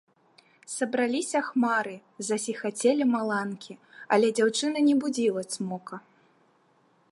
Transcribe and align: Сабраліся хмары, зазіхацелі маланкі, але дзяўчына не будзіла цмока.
Сабраліся 0.75 1.39
хмары, 1.49 1.93
зазіхацелі 2.29 3.03
маланкі, 3.13 3.73
але 4.17 4.27
дзяўчына 4.39 4.77
не 4.91 4.95
будзіла 5.03 5.41
цмока. 5.57 5.95